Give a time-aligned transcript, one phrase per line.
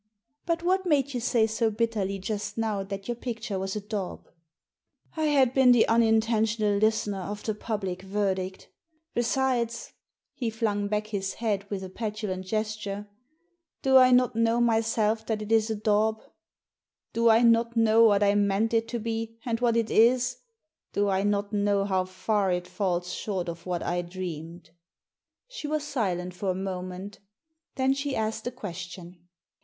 [0.47, 4.27] "But what made you say so bitterly just now that your picture was a daub?"
[5.15, 8.67] I had been the unintentional listener of the public verdict
[9.13, 9.93] Besides"—
[10.33, 13.07] he flung back his head with a petulant gesture—''
[13.83, 17.13] do I not know myself that it is Digitized by VjOOQIC THE TIPSTER 125 a
[17.13, 17.13] daub!
[17.21, 20.37] Do I not know what I meant it to be, and what it is!
[20.93, 24.71] Do I not know how far it falls short of what I dreamed!"
[25.47, 27.19] She was silent for a moment
[27.75, 29.27] Then she asked a question.